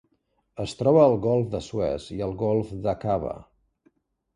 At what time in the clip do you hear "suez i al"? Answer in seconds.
1.67-2.37